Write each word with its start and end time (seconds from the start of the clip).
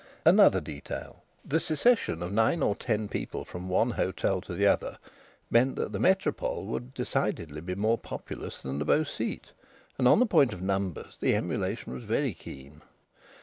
Another 0.25 0.59
detail: 0.59 1.21
the 1.45 1.59
secession 1.59 2.23
of 2.23 2.31
nine 2.33 2.63
or 2.63 2.73
ten 2.73 3.07
people 3.07 3.45
from 3.45 3.69
one 3.69 3.91
hotel 3.91 4.41
to 4.41 4.55
the 4.55 4.65
other 4.65 4.97
meant 5.51 5.75
that 5.75 5.91
the 5.91 5.99
Métropole 5.99 6.65
would 6.65 6.95
decidedly 6.95 7.61
be 7.61 7.75
more 7.75 7.99
populous 7.99 8.63
than 8.63 8.79
the 8.79 8.85
Beau 8.85 9.03
Site, 9.03 9.51
and 9.99 10.07
on 10.07 10.17
the 10.19 10.25
point 10.25 10.53
of 10.53 10.61
numbers 10.63 11.17
the 11.19 11.35
emulation 11.35 11.93
was 11.93 12.03
very 12.03 12.33
keen. 12.33 12.81